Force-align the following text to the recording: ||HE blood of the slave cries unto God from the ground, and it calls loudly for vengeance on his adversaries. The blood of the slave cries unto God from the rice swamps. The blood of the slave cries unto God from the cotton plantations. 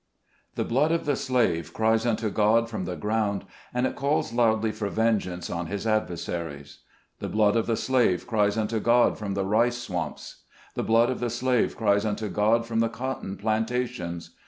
||HE 0.55 0.63
blood 0.63 0.91
of 0.91 1.05
the 1.05 1.15
slave 1.15 1.73
cries 1.75 2.07
unto 2.07 2.31
God 2.31 2.67
from 2.67 2.85
the 2.85 2.95
ground, 2.95 3.45
and 3.71 3.85
it 3.85 3.95
calls 3.95 4.33
loudly 4.33 4.71
for 4.71 4.89
vengeance 4.89 5.47
on 5.47 5.67
his 5.67 5.85
adversaries. 5.85 6.79
The 7.19 7.29
blood 7.29 7.55
of 7.55 7.67
the 7.67 7.77
slave 7.77 8.25
cries 8.25 8.57
unto 8.57 8.79
God 8.79 9.19
from 9.19 9.35
the 9.35 9.45
rice 9.45 9.77
swamps. 9.77 10.37
The 10.73 10.81
blood 10.81 11.11
of 11.11 11.19
the 11.19 11.29
slave 11.29 11.77
cries 11.77 12.03
unto 12.03 12.29
God 12.29 12.65
from 12.65 12.79
the 12.79 12.89
cotton 12.89 13.37
plantations. 13.37 14.31